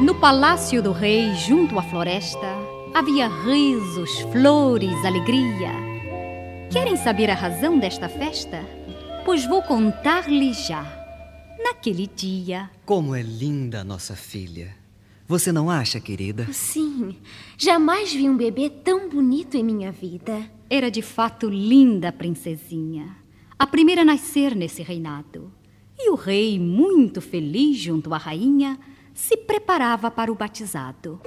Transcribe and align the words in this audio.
No 0.00 0.14
palácio 0.20 0.80
do 0.82 0.92
rei, 0.92 1.34
junto 1.34 1.78
à 1.78 1.82
floresta, 1.82 2.46
havia 2.94 3.26
risos, 3.26 4.20
flores, 4.30 5.04
alegria. 5.04 5.72
Querem 6.70 6.96
saber 6.96 7.28
a 7.28 7.34
razão 7.34 7.76
desta 7.78 8.08
festa? 8.08 8.64
Pois 9.24 9.44
vou 9.46 9.62
contar-lhes 9.62 10.66
já. 10.68 10.84
Naquele 11.58 12.06
dia. 12.06 12.70
Como 12.84 13.16
é 13.16 13.22
linda 13.22 13.82
nossa 13.82 14.14
filha! 14.14 14.81
Você 15.32 15.50
não 15.50 15.70
acha, 15.70 15.98
querida? 15.98 16.46
Sim, 16.52 17.16
jamais 17.56 18.12
vi 18.12 18.28
um 18.28 18.36
bebê 18.36 18.68
tão 18.68 19.08
bonito 19.08 19.56
em 19.56 19.64
minha 19.64 19.90
vida. 19.90 20.46
Era 20.68 20.90
de 20.90 21.00
fato 21.00 21.48
linda 21.48 22.10
a 22.10 22.12
princesinha, 22.12 23.16
a 23.58 23.66
primeira 23.66 24.02
a 24.02 24.04
nascer 24.04 24.54
nesse 24.54 24.82
reinado. 24.82 25.50
E 25.98 26.10
o 26.10 26.16
rei, 26.16 26.58
muito 26.58 27.22
feliz 27.22 27.78
junto 27.78 28.12
à 28.12 28.18
rainha, 28.18 28.78
se 29.14 29.34
preparava 29.34 30.10
para 30.10 30.30
o 30.30 30.34
batizado. 30.34 31.18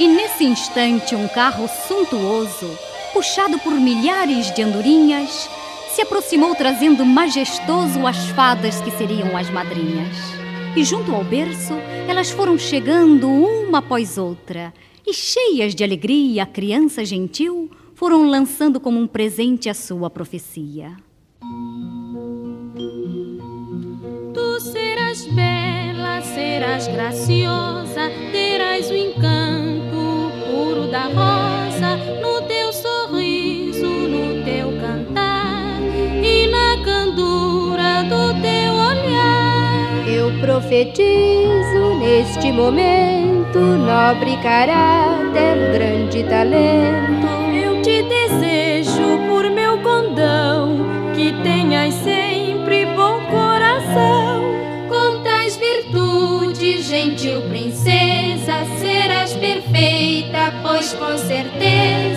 E 0.00 0.08
nesse 0.08 0.42
instante, 0.42 1.14
um 1.14 1.28
carro 1.28 1.68
suntuoso, 1.86 2.76
puxado 3.12 3.56
por 3.60 3.74
milhares 3.74 4.52
de 4.52 4.62
andorinhas, 4.62 5.48
se 5.94 6.02
aproximou 6.02 6.56
trazendo 6.56 7.06
majestoso 7.06 8.04
as 8.04 8.18
fadas 8.30 8.80
que 8.80 8.90
seriam 8.90 9.36
as 9.36 9.48
madrinhas 9.48 10.39
e 10.76 10.84
junto 10.84 11.14
ao 11.14 11.24
berço 11.24 11.74
elas 12.08 12.30
foram 12.30 12.56
chegando 12.58 13.28
uma 13.28 13.78
após 13.78 14.18
outra, 14.18 14.72
e 15.06 15.12
cheias 15.12 15.74
de 15.74 15.82
alegria, 15.82 16.42
a 16.44 16.46
criança 16.46 17.04
gentil 17.04 17.70
foram 17.94 18.28
lançando 18.28 18.80
como 18.80 18.98
um 18.98 19.06
presente 19.06 19.68
a 19.68 19.74
sua 19.74 20.08
profecia. 20.08 20.96
Tu 24.32 24.60
serás 24.60 25.26
bela, 25.26 26.20
serás 26.22 26.86
graciosa, 26.88 28.10
profetizo 40.50 42.00
neste 42.00 42.50
momento 42.50 43.60
nobre 43.60 44.36
caráter, 44.38 45.72
grande 45.72 46.24
talento. 46.24 47.28
Eu 47.54 47.80
te 47.82 48.02
desejo 48.02 49.28
por 49.28 49.48
meu 49.48 49.78
condão 49.78 50.78
que 51.14 51.32
tenhas 51.44 51.94
sempre 51.94 52.84
bom 52.96 53.20
coração. 53.30 54.42
Com 54.88 55.22
tais 55.22 55.56
virtudes, 55.56 56.84
gentil 56.84 57.42
princesa, 57.42 58.66
serás 58.80 59.32
perfeita, 59.34 60.52
pois 60.64 60.92
com 60.94 61.16
certeza, 61.16 62.09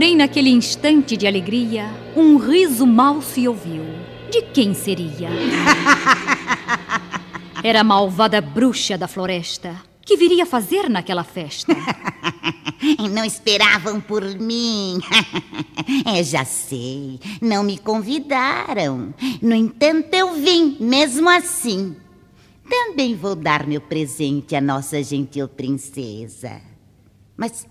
Porém, 0.00 0.16
naquele 0.16 0.48
instante 0.48 1.14
de 1.14 1.26
alegria, 1.26 1.90
um 2.16 2.38
riso 2.38 2.86
mal 2.86 3.20
se 3.20 3.46
ouviu. 3.46 3.84
De 4.30 4.40
quem 4.40 4.72
seria? 4.72 5.28
Era 7.62 7.82
a 7.82 7.84
malvada 7.84 8.40
bruxa 8.40 8.96
da 8.96 9.06
floresta. 9.06 9.76
Que 10.00 10.16
viria 10.16 10.46
fazer 10.46 10.88
naquela 10.88 11.22
festa? 11.22 11.76
Não 13.12 13.26
esperavam 13.26 14.00
por 14.00 14.24
mim. 14.24 15.00
É, 16.06 16.22
já 16.22 16.46
sei. 16.46 17.20
Não 17.42 17.62
me 17.62 17.76
convidaram. 17.76 19.12
No 19.42 19.54
entanto, 19.54 20.14
eu 20.14 20.32
vim, 20.32 20.78
mesmo 20.80 21.28
assim. 21.28 21.94
Também 22.66 23.14
vou 23.14 23.34
dar 23.34 23.66
meu 23.66 23.82
presente 23.82 24.56
à 24.56 24.62
nossa 24.62 25.02
gentil 25.02 25.46
princesa. 25.46 26.62
Mas 27.36 27.66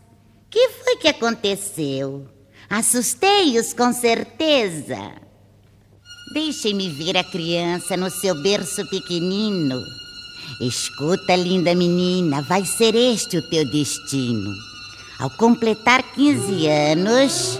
que 0.49 0.69
foi 0.69 0.88
que 0.99 1.07
aconteceu? 1.07 2.27
Assustei-os 2.69 3.73
com 3.73 3.91
certeza. 3.93 5.13
Deixem-me 6.33 6.89
ver 6.89 7.17
a 7.17 7.23
criança 7.23 7.97
no 7.97 8.11
seu 8.11 8.39
berço 8.43 8.87
pequenino. 8.89 9.81
Escuta, 10.61 11.35
linda 11.35 11.73
menina, 11.73 12.41
vai 12.41 12.65
ser 12.65 12.93
este 12.95 13.37
o 13.37 13.49
teu 13.49 13.69
destino. 13.71 14.51
Ao 15.19 15.29
completar 15.31 16.03
15 16.13 16.67
anos, 16.67 17.59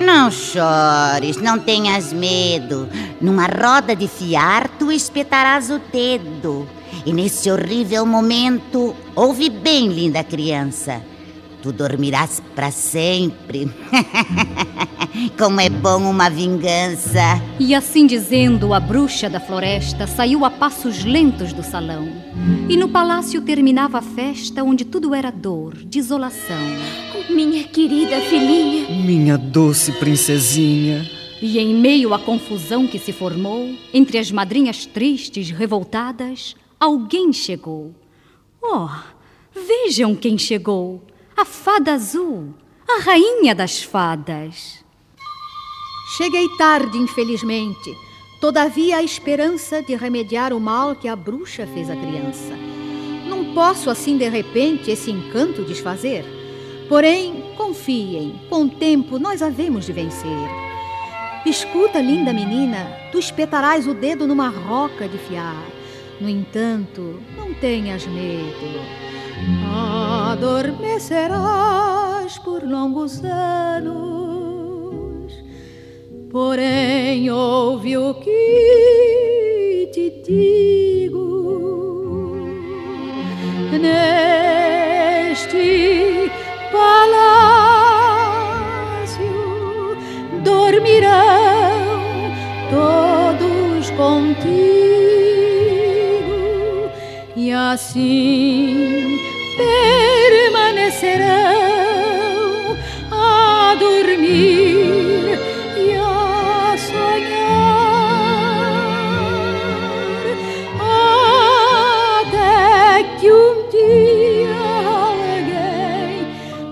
não 0.00 0.30
chores, 0.30 1.36
não 1.36 1.58
tenhas 1.58 2.12
medo. 2.12 2.88
Numa 3.20 3.46
roda 3.46 3.94
de 3.94 4.08
fiar, 4.08 4.68
tu 4.78 4.90
espetarás 4.90 5.70
o 5.70 5.78
dedo. 5.78 6.68
E 7.06 7.12
nesse 7.12 7.50
horrível 7.50 8.06
momento, 8.06 8.96
ouve 9.14 9.50
bem, 9.50 9.88
linda 9.88 10.24
criança 10.24 11.13
Tu 11.64 11.72
dormirás 11.72 12.42
para 12.54 12.70
sempre. 12.70 13.70
Como 15.38 15.58
é 15.58 15.70
bom 15.70 16.10
uma 16.10 16.28
vingança. 16.28 17.40
E 17.58 17.74
assim 17.74 18.06
dizendo, 18.06 18.74
a 18.74 18.78
bruxa 18.78 19.30
da 19.30 19.40
floresta 19.40 20.06
saiu 20.06 20.44
a 20.44 20.50
passos 20.50 21.06
lentos 21.06 21.54
do 21.54 21.62
salão. 21.62 22.06
E 22.68 22.76
no 22.76 22.90
palácio 22.90 23.40
terminava 23.40 23.96
a 23.96 24.02
festa 24.02 24.62
onde 24.62 24.84
tudo 24.84 25.14
era 25.14 25.30
dor, 25.32 25.74
desolação. 25.74 26.62
minha 27.30 27.64
querida 27.64 28.20
filhinha. 28.20 29.02
Minha 29.02 29.38
doce 29.38 29.90
princesinha. 29.92 31.10
E 31.40 31.58
em 31.58 31.74
meio 31.74 32.12
à 32.12 32.18
confusão 32.18 32.86
que 32.86 32.98
se 32.98 33.10
formou, 33.10 33.74
entre 33.90 34.18
as 34.18 34.30
madrinhas 34.30 34.84
tristes, 34.84 35.48
revoltadas, 35.48 36.54
alguém 36.78 37.32
chegou. 37.32 37.94
Oh, 38.62 38.90
vejam 39.54 40.14
quem 40.14 40.36
chegou! 40.36 41.00
A 41.36 41.44
fada 41.44 41.94
azul, 41.94 42.54
a 42.88 43.02
rainha 43.02 43.54
das 43.54 43.82
fadas. 43.82 44.84
Cheguei 46.16 46.48
tarde, 46.56 46.96
infelizmente. 46.96 47.96
Todavia, 48.40 48.98
a 48.98 49.02
esperança 49.02 49.82
de 49.82 49.96
remediar 49.96 50.52
o 50.52 50.60
mal 50.60 50.94
que 50.94 51.08
a 51.08 51.16
bruxa 51.16 51.66
fez 51.66 51.90
à 51.90 51.96
criança. 51.96 52.54
Não 53.26 53.54
posso, 53.54 53.90
assim 53.90 54.16
de 54.16 54.28
repente, 54.28 54.90
esse 54.90 55.10
encanto 55.10 55.64
desfazer. 55.64 56.24
Porém, 56.88 57.54
confiem, 57.56 58.40
com 58.48 58.64
o 58.64 58.70
tempo 58.70 59.18
nós 59.18 59.42
havemos 59.42 59.86
de 59.86 59.92
vencer. 59.92 60.64
Escuta, 61.46 62.00
linda 62.00 62.32
menina, 62.32 62.86
tu 63.10 63.18
espetarás 63.18 63.86
o 63.86 63.94
dedo 63.94 64.26
numa 64.26 64.48
roca 64.48 65.08
de 65.08 65.18
fiar. 65.18 65.64
No 66.20 66.28
entanto, 66.28 67.20
não 67.36 67.52
tenhas 67.54 68.06
medo. 68.06 69.14
Adormecerás 70.34 72.38
por 72.40 72.64
longos 72.64 73.22
anos, 73.24 73.94
porém 76.28 77.30
ouve 77.30 77.96
o 77.96 78.14
que 78.14 79.88
te 79.92 80.10
digo. 80.26 82.34
Neste 83.80 84.72
palácio 86.72 87.94
dormirão 90.42 92.02
todos 92.72 93.88
contigo. 93.90 94.40
E 97.36 97.52
assim 97.52 99.23
permanecerão 101.04 102.76
a 103.10 103.74
dormir 103.78 105.38
e 105.76 105.94
a 105.96 106.76
sonhar 106.78 107.04
até 112.20 113.04
que 113.20 113.30
um 113.30 113.68
dia 113.68 114.56
alguém 114.96 116.26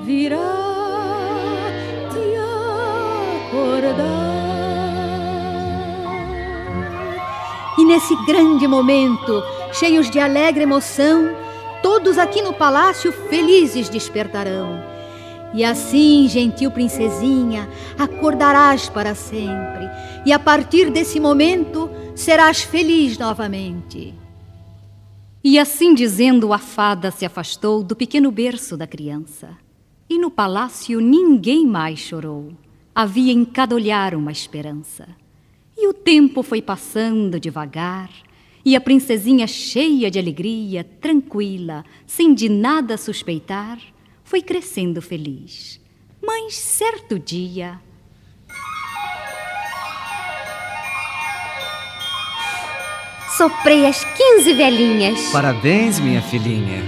virá 0.04 0.54
te 2.10 2.24
acordar. 3.50 3.92
E 7.78 7.84
nesse 7.84 8.16
grande 8.26 8.66
momento, 8.66 9.42
cheios 9.72 10.10
de 10.10 10.18
alegre 10.18 10.62
emoção, 10.62 11.41
todos 11.92 12.16
aqui 12.16 12.40
no 12.40 12.54
palácio 12.54 13.12
felizes 13.12 13.86
despertarão. 13.90 14.82
E 15.52 15.62
assim, 15.62 16.26
gentil 16.26 16.70
princesinha, 16.70 17.68
acordarás 17.98 18.88
para 18.88 19.14
sempre, 19.14 19.90
e 20.24 20.32
a 20.32 20.38
partir 20.38 20.90
desse 20.90 21.20
momento 21.20 21.90
serás 22.14 22.62
feliz 22.62 23.18
novamente. 23.18 24.14
E 25.44 25.58
assim 25.58 25.94
dizendo, 25.94 26.54
a 26.54 26.58
fada 26.58 27.10
se 27.10 27.26
afastou 27.26 27.82
do 27.82 27.94
pequeno 27.94 28.30
berço 28.30 28.74
da 28.74 28.86
criança. 28.86 29.50
E 30.08 30.18
no 30.18 30.30
palácio 30.30 30.98
ninguém 30.98 31.66
mais 31.66 31.98
chorou. 31.98 32.52
Havia 32.94 33.34
em 33.34 33.44
cada 33.44 33.74
olhar 33.74 34.14
uma 34.14 34.32
esperança. 34.32 35.06
E 35.76 35.86
o 35.86 35.92
tempo 35.92 36.42
foi 36.42 36.62
passando 36.62 37.38
devagar, 37.38 38.08
e 38.64 38.76
a 38.76 38.80
princesinha, 38.80 39.46
cheia 39.46 40.10
de 40.10 40.18
alegria, 40.18 40.84
tranquila, 41.00 41.84
sem 42.06 42.34
de 42.34 42.48
nada 42.48 42.96
suspeitar, 42.96 43.78
foi 44.22 44.40
crescendo 44.40 45.02
feliz. 45.02 45.80
Mas 46.22 46.54
certo 46.54 47.18
dia. 47.18 47.80
Soprei 53.36 53.86
as 53.86 54.04
quinze 54.04 54.54
velhinhas. 54.54 55.32
Parabéns, 55.32 55.98
minha 55.98 56.22
filhinha. 56.22 56.82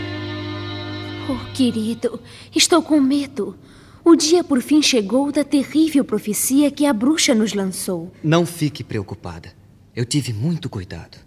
Oh, 1.28 1.52
querido, 1.54 2.20
estou 2.54 2.82
com 2.82 3.00
medo. 3.00 3.58
O 4.04 4.14
dia 4.14 4.44
por 4.44 4.60
fim 4.60 4.82
chegou 4.82 5.32
da 5.32 5.42
terrível 5.42 6.04
profecia 6.04 6.70
que 6.70 6.84
a 6.84 6.92
bruxa 6.92 7.34
nos 7.34 7.54
lançou. 7.54 8.12
Não 8.22 8.44
fique 8.44 8.84
preocupada. 8.84 9.52
Eu 9.96 10.04
tive 10.04 10.32
muito 10.32 10.68
cuidado. 10.68 11.23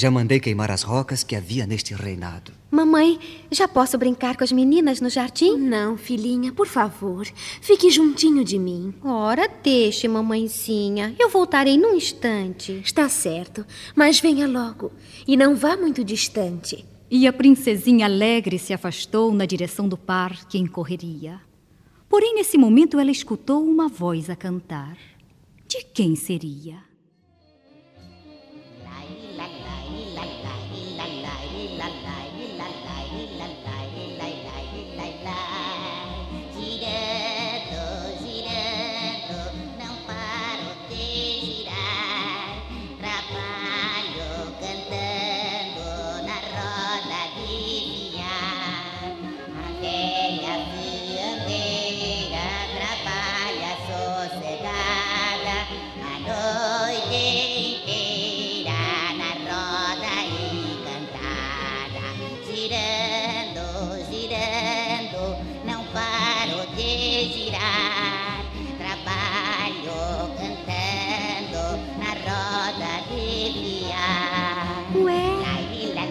Já 0.00 0.10
mandei 0.10 0.40
queimar 0.40 0.70
as 0.70 0.82
rocas 0.82 1.22
que 1.22 1.36
havia 1.36 1.66
neste 1.66 1.92
reinado. 1.92 2.52
Mamãe, 2.70 3.20
já 3.50 3.68
posso 3.68 3.98
brincar 3.98 4.34
com 4.34 4.42
as 4.42 4.50
meninas 4.50 4.98
no 4.98 5.10
jardim? 5.10 5.58
Não, 5.58 5.98
filhinha, 5.98 6.54
por 6.54 6.66
favor. 6.66 7.26
Fique 7.60 7.90
juntinho 7.90 8.42
de 8.42 8.58
mim. 8.58 8.94
Ora, 9.04 9.46
deixe, 9.62 10.08
mamãezinha. 10.08 11.14
Eu 11.18 11.28
voltarei 11.28 11.76
num 11.76 11.94
instante. 11.94 12.80
Está 12.82 13.10
certo, 13.10 13.66
mas 13.94 14.18
venha 14.18 14.48
logo. 14.48 14.90
E 15.28 15.36
não 15.36 15.54
vá 15.54 15.76
muito 15.76 16.02
distante. 16.02 16.82
E 17.10 17.26
a 17.26 17.32
princesinha 17.34 18.06
alegre 18.06 18.58
se 18.58 18.72
afastou 18.72 19.30
na 19.34 19.44
direção 19.44 19.86
do 19.86 19.98
parque 19.98 20.56
em 20.56 20.66
correria. 20.66 21.38
Porém, 22.08 22.36
nesse 22.36 22.56
momento, 22.56 22.98
ela 22.98 23.10
escutou 23.10 23.62
uma 23.62 23.86
voz 23.86 24.30
a 24.30 24.34
cantar. 24.34 24.96
De 25.68 25.84
quem 25.92 26.16
seria? 26.16 26.89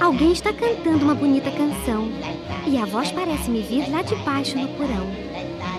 Alguém 0.09 0.31
está 0.31 0.51
cantando 0.51 1.05
uma 1.05 1.13
bonita 1.13 1.51
canção. 1.51 2.09
E 2.65 2.79
a 2.79 2.85
voz 2.85 3.11
parece 3.11 3.47
me 3.51 3.61
vir 3.61 3.87
lá 3.91 4.01
de 4.01 4.15
baixo 4.15 4.57
no 4.57 4.67
porão. 4.69 5.07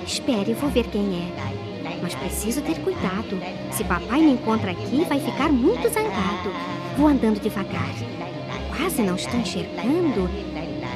Espere, 0.07 0.55
vou 0.55 0.71
ver 0.71 0.85
quem 0.85 1.03
é. 1.17 1.97
Mas 2.01 2.15
preciso 2.15 2.63
ter 2.63 2.79
cuidado. 2.79 3.43
Se 3.73 3.83
papai 3.83 4.21
me 4.21 4.31
encontra 4.31 4.71
aqui, 4.71 5.05
vai 5.09 5.19
ficar 5.19 5.51
muito 5.51 5.89
zangado. 5.89 6.55
Vou 6.97 7.09
andando 7.09 7.41
devagar. 7.41 7.91
Quase 8.77 9.03
não 9.03 9.17
estou 9.17 9.41
enxergando. 9.41 10.31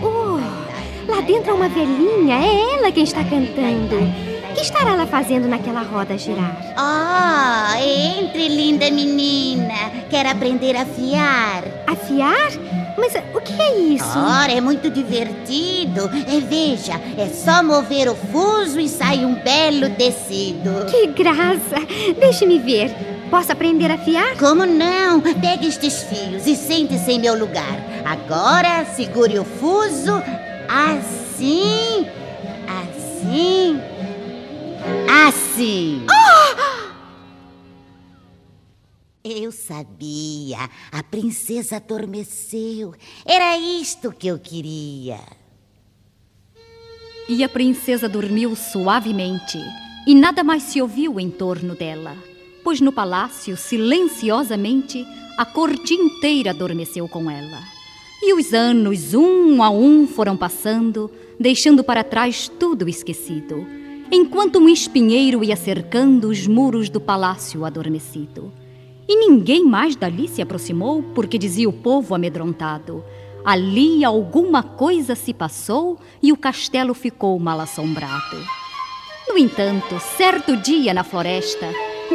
Oh, 0.00 1.10
lá 1.10 1.20
dentro 1.20 1.50
há 1.50 1.54
uma 1.54 1.68
velhinha. 1.68 2.36
É 2.36 2.76
ela 2.76 2.92
quem 2.92 3.02
está 3.02 3.24
cantando. 3.24 3.96
O 3.96 4.54
que 4.54 4.62
estará 4.62 4.92
ela 4.92 5.08
fazendo 5.08 5.48
naquela 5.48 5.82
roda 5.82 6.16
girar? 6.16 6.56
Oh, 6.78 7.76
entre, 7.82 8.46
linda 8.46 8.88
menina. 8.92 9.90
Quer 10.08 10.24
aprender 10.24 10.76
a 10.76 10.86
fiar? 10.86 11.64
A 11.88 11.96
fiar? 11.96 12.52
Mas 13.04 13.22
o 13.34 13.40
que 13.42 13.60
é 13.60 13.76
isso? 13.76 14.18
Ora, 14.18 14.50
é 14.50 14.62
muito 14.62 14.90
divertido. 14.90 16.10
E 16.26 16.40
veja, 16.40 16.94
é 17.18 17.28
só 17.28 17.62
mover 17.62 18.08
o 18.08 18.14
fuso 18.14 18.80
e 18.80 18.88
sai 18.88 19.26
um 19.26 19.34
belo 19.34 19.90
tecido. 19.90 20.86
Que 20.86 21.08
graça! 21.08 21.76
Deixe-me 22.18 22.58
ver. 22.58 22.90
Posso 23.30 23.52
aprender 23.52 23.90
a 23.90 23.98
fiar? 23.98 24.38
Como 24.38 24.64
não? 24.64 25.20
Pegue 25.20 25.66
estes 25.66 26.02
fios 26.04 26.46
e 26.46 26.56
sente-se 26.56 27.12
em 27.12 27.20
meu 27.20 27.38
lugar. 27.38 27.78
Agora 28.06 28.86
segure 28.86 29.38
o 29.38 29.44
fuso 29.44 30.22
assim, 30.66 32.06
assim, 32.66 33.80
assim. 35.28 36.06
Oh! 36.08 36.73
Eu 39.26 39.50
sabia. 39.50 40.68
A 40.92 41.02
princesa 41.02 41.76
adormeceu. 41.76 42.92
Era 43.24 43.56
isto 43.56 44.12
que 44.12 44.26
eu 44.26 44.38
queria. 44.38 45.18
E 47.26 47.42
a 47.42 47.48
princesa 47.48 48.06
dormiu 48.06 48.54
suavemente, 48.54 49.56
e 50.06 50.14
nada 50.14 50.44
mais 50.44 50.64
se 50.64 50.82
ouviu 50.82 51.18
em 51.18 51.30
torno 51.30 51.74
dela, 51.74 52.18
pois 52.62 52.82
no 52.82 52.92
palácio, 52.92 53.56
silenciosamente, 53.56 55.06
a 55.38 55.46
corte 55.46 55.94
inteira 55.94 56.50
adormeceu 56.50 57.08
com 57.08 57.30
ela. 57.30 57.62
E 58.20 58.34
os 58.34 58.52
anos, 58.52 59.14
um 59.14 59.62
a 59.62 59.70
um, 59.70 60.06
foram 60.06 60.36
passando, 60.36 61.10
deixando 61.40 61.82
para 61.82 62.04
trás 62.04 62.46
tudo 62.60 62.86
esquecido, 62.90 63.66
enquanto 64.12 64.58
um 64.58 64.68
espinheiro 64.68 65.42
ia 65.42 65.56
cercando 65.56 66.28
os 66.28 66.46
muros 66.46 66.90
do 66.90 67.00
palácio 67.00 67.64
adormecido. 67.64 68.52
E 69.08 69.16
ninguém 69.16 69.64
mais 69.64 69.94
dali 69.94 70.28
se 70.28 70.40
aproximou, 70.40 71.02
porque 71.14 71.38
dizia 71.38 71.68
o 71.68 71.72
povo 71.72 72.14
amedrontado: 72.14 73.04
ali 73.44 74.04
alguma 74.04 74.62
coisa 74.62 75.14
se 75.14 75.34
passou 75.34 75.98
e 76.22 76.32
o 76.32 76.36
castelo 76.36 76.94
ficou 76.94 77.38
mal 77.38 77.60
assombrado. 77.60 78.36
No 79.28 79.36
entanto, 79.38 79.98
certo 80.16 80.56
dia 80.56 80.94
na 80.94 81.04
floresta, 81.04 81.66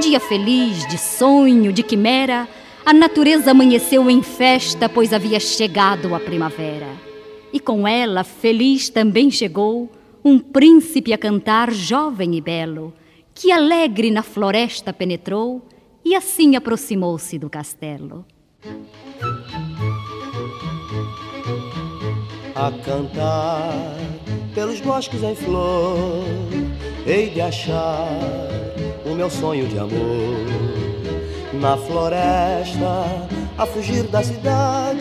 dia 0.01 0.19
feliz, 0.19 0.88
de 0.88 0.98
sonho, 0.98 1.74
de 1.74 1.84
quimera, 1.84 2.48
a 2.86 2.93
natureza 2.93 3.51
amanheceu 3.51 4.10
em 4.10 4.24
festa, 4.24 4.88
pois 4.88 5.13
havia 5.13 5.39
chegado 5.39 6.15
a 6.15 6.19
primavera. 6.19 6.88
E 7.51 7.60
com 7.60 7.88
ela, 7.88 8.24
feliz 8.24 8.89
também 8.89 9.29
chegou, 9.29 9.89
um 10.24 10.39
príncipe 10.39 11.13
a 11.13 11.17
cantar, 11.17 11.72
jovem 11.72 12.36
e 12.36 12.41
belo, 12.41 12.93
que 13.34 13.51
alegre 13.51 14.12
na 14.12 14.22
floresta 14.22 14.93
penetrou 14.93 15.63
e 16.03 16.15
assim 16.15 16.56
aproximou-se 16.56 17.38
do 17.38 17.50
castelo. 17.50 18.25
A 22.56 22.72
cantar 22.84 23.72
pelos 24.53 24.82
bosques 24.82 25.24
em 25.24 25.36
flor, 25.36 26.25
hei 27.06 27.29
de 27.29 27.41
achar 27.41 28.10
o 29.06 29.15
meu 29.15 29.29
sonho 29.29 29.68
de 29.68 29.79
amor. 29.79 30.50
Na 31.53 31.77
floresta, 31.77 33.06
a 33.58 33.65
fugir 33.65 34.03
da 34.03 34.24
cidade, 34.24 35.00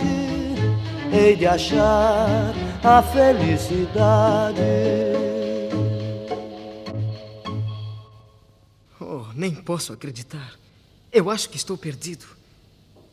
hei 1.13 1.37
de 1.37 1.47
achar 1.47 2.55
a 2.83 3.03
felicidade. 3.03 4.63
Oh, 9.01 9.25
nem 9.35 9.55
posso 9.55 9.93
acreditar. 9.93 10.68
Eu 11.13 11.31
acho 11.31 11.49
que 11.49 11.57
estou 11.57 11.77
perdido. 11.77 12.27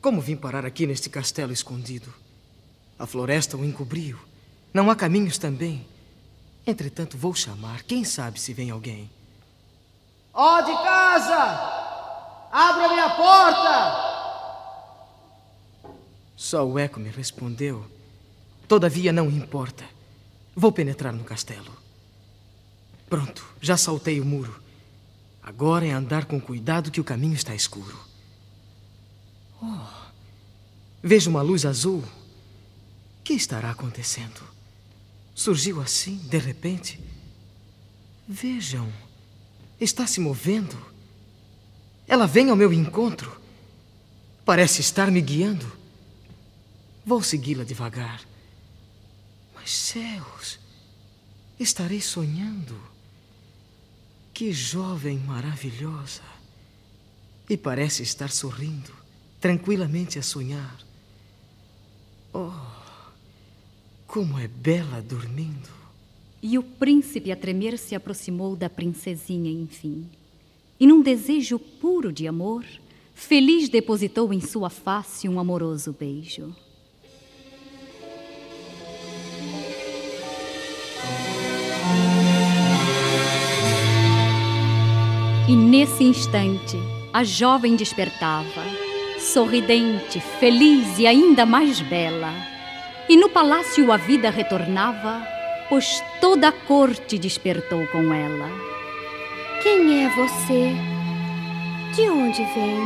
Como 0.01 0.21
vim 0.21 0.35
parar 0.35 0.65
aqui 0.65 0.85
neste 0.85 1.09
castelo 1.09 1.53
escondido? 1.53 2.13
A 2.99 3.05
floresta 3.05 3.57
o 3.57 3.63
encobriu. 3.63 4.19
Não 4.73 4.91
há 4.91 4.95
caminhos 4.95 5.37
também. 5.37 5.87
Entretanto, 6.67 7.17
vou 7.17 7.33
chamar. 7.33 7.83
Quem 7.83 8.03
sabe 8.03 8.39
se 8.39 8.53
vem 8.53 8.69
alguém. 8.69 9.09
Ó 10.33 10.57
oh, 10.57 10.61
de 10.61 10.71
casa! 10.83 11.85
Abra 12.51 12.89
minha 12.89 13.09
porta! 13.11 14.15
Só 16.35 16.65
o 16.65 16.77
eco 16.77 16.99
me 16.99 17.09
respondeu. 17.09 17.85
Todavia, 18.67 19.13
não 19.13 19.29
importa. 19.29 19.85
Vou 20.53 20.71
penetrar 20.71 21.13
no 21.13 21.23
castelo. 21.23 21.71
Pronto, 23.09 23.45
já 23.61 23.77
saltei 23.77 24.19
o 24.19 24.25
muro. 24.25 24.64
Agora 25.45 25.85
é 25.85 25.91
andar 25.91 26.25
com 26.25 26.41
cuidado 26.41 26.89
que 26.89 26.99
o 26.99 27.03
caminho 27.03 27.35
está 27.35 27.53
escuro. 27.53 27.95
Oh, 29.61 30.09
vejo 31.03 31.29
uma 31.29 31.43
luz 31.43 31.67
azul. 31.67 31.99
O 31.99 33.23
que 33.23 33.33
estará 33.33 33.69
acontecendo? 33.69 34.41
Surgiu 35.35 35.79
assim, 35.79 36.17
de 36.17 36.39
repente. 36.39 36.99
Vejam, 38.27 38.91
está 39.79 40.07
se 40.07 40.19
movendo. 40.19 40.75
Ela 42.07 42.25
vem 42.25 42.49
ao 42.49 42.55
meu 42.55 42.73
encontro. 42.73 43.39
Parece 44.43 44.81
estar 44.81 45.11
me 45.11 45.21
guiando. 45.21 45.71
Vou 47.05 47.21
segui-la 47.21 47.63
devagar. 47.63 48.19
Mas 49.53 49.69
céus, 49.69 50.59
estarei 51.59 52.01
sonhando. 52.01 52.94
Que 54.35 54.51
jovem 54.51 55.17
maravilhosa! 55.19 56.21
E 57.49 57.55
parece 57.55 58.03
estar 58.03 58.29
sorrindo, 58.29 58.91
tranquilamente 59.39 60.19
a 60.19 60.21
sonhar. 60.21 60.77
Oh, 62.33 62.51
como 64.05 64.37
é 64.37 64.45
bela 64.45 65.01
dormindo! 65.01 65.69
E 66.43 66.57
o 66.57 66.63
príncipe 66.63 67.31
a 67.31 67.35
tremer 67.37 67.77
se 67.77 67.95
aproximou 67.95 68.57
da 68.57 68.69
princesinha, 68.69 69.49
enfim. 69.49 70.05
E 70.77 70.85
num 70.85 71.01
desejo 71.01 71.57
puro 71.57 72.11
de 72.11 72.27
amor, 72.27 72.65
feliz 73.13 73.69
depositou 73.69 74.33
em 74.33 74.41
sua 74.41 74.69
face 74.69 75.29
um 75.29 75.39
amoroso 75.39 75.95
beijo. 75.97 76.53
E 85.47 85.55
nesse 85.55 86.03
instante, 86.03 86.75
a 87.13 87.23
jovem 87.23 87.75
despertava, 87.75 88.63
sorridente, 89.19 90.19
feliz 90.39 90.97
e 90.97 91.05
ainda 91.05 91.45
mais 91.45 91.79
bela. 91.81 92.33
E 93.07 93.15
no 93.15 93.29
palácio 93.29 93.91
a 93.91 93.97
vida 93.97 94.31
retornava, 94.31 95.21
pois 95.69 96.03
toda 96.19 96.47
a 96.47 96.51
corte 96.51 97.19
despertou 97.19 97.85
com 97.87 98.11
ela. 98.11 98.49
Quem 99.61 100.03
é 100.03 100.09
você? 100.09 100.73
De 101.93 102.09
onde 102.09 102.43
vem? 102.55 102.79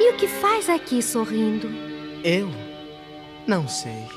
E 0.00 0.10
o 0.10 0.16
que 0.16 0.26
faz 0.26 0.68
aqui 0.68 1.00
sorrindo? 1.00 1.68
Eu? 2.24 2.50
Não 3.46 3.68
sei. 3.68 4.08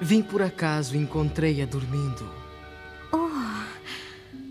Vim 0.00 0.22
por 0.22 0.40
acaso 0.40 0.94
e 0.94 0.98
encontrei-a 1.00 1.66
dormindo. 1.66 2.24
Oh, 3.12 3.28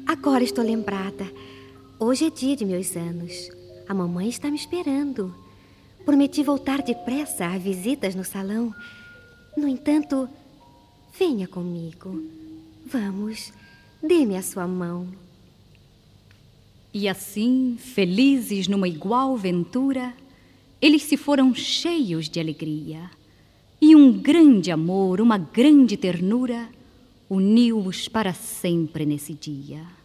agora 0.06 0.44
estou 0.44 0.64
lembrada. 0.64 1.26
Hoje 2.04 2.26
é 2.26 2.30
dia 2.32 2.56
de 2.56 2.66
meus 2.66 2.98
anos. 2.98 3.52
A 3.88 3.94
mamãe 3.94 4.28
está 4.28 4.50
me 4.50 4.58
esperando. 4.58 5.36
Prometi 6.04 6.42
voltar 6.42 6.82
depressa 6.82 7.46
a 7.46 7.60
visitas 7.60 8.16
no 8.16 8.26
salão. 8.26 8.74
No 9.56 9.68
entanto, 9.68 10.28
venha 11.16 11.48
comigo. 11.48 12.20
Vamos, 12.88 13.54
dê-me 14.02 14.36
a 14.36 14.42
sua 14.42 14.68
mão. 14.68 15.10
E 16.92 17.08
assim, 17.08 17.78
felizes 17.80 18.68
numa 18.68 18.88
igual 18.88 19.38
ventura, 19.38 20.12
eles 20.82 21.04
se 21.04 21.16
foram 21.16 21.54
cheios 21.54 22.28
de 22.28 22.40
alegria. 22.40 23.12
E 23.80 23.96
um 23.96 24.12
grande 24.12 24.72
amor, 24.72 25.22
uma 25.22 25.38
grande 25.38 25.96
ternura, 25.96 26.68
uniu-os 27.30 28.08
para 28.08 28.34
sempre 28.34 29.06
nesse 29.06 29.36
dia. 29.36 30.01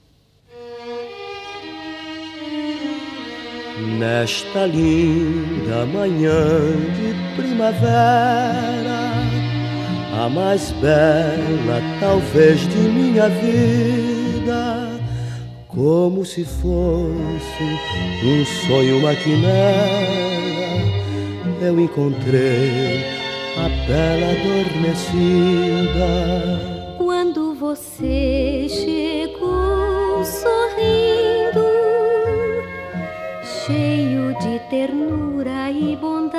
Nesta 3.78 4.64
linda 4.64 5.84
manhã 5.92 6.32
de 6.96 7.14
primavera, 7.36 9.12
a 10.18 10.30
mais 10.30 10.72
bela 10.80 11.82
talvez 12.00 12.60
de 12.68 12.78
minha 12.78 13.28
vida, 13.28 14.88
como 15.68 16.24
se 16.24 16.42
fosse 16.42 17.64
um 18.24 18.46
sonho, 18.66 18.98
uma 18.98 19.14
quimera, 19.14 19.46
eu 21.60 21.78
encontrei 21.78 23.04
a 23.58 23.68
bela 23.86 24.32
adormecida. 24.40 26.08
Quando 26.96 27.52
você 27.54 28.66
chegou 28.70 28.95
ternura 34.68 35.70
e 35.70 35.94
bondade. 35.96 36.36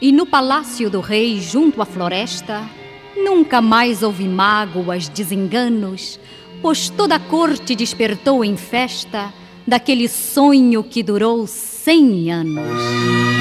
E 0.00 0.10
no 0.12 0.26
palácio 0.26 0.90
do 0.90 1.00
rei, 1.00 1.40
junto 1.40 1.80
à 1.80 1.84
floresta, 1.84 2.68
nunca 3.16 3.60
mais 3.60 4.02
houve 4.02 4.26
mágoas, 4.28 5.08
desenganos, 5.08 6.18
pois 6.60 6.88
toda 6.88 7.14
a 7.14 7.20
corte 7.20 7.76
despertou 7.76 8.44
em 8.44 8.56
festa 8.56 9.32
daquele 9.66 10.08
sonho 10.08 10.82
que 10.82 11.02
durou 11.02 11.46
cem 11.84 12.30
anos. 12.30 13.33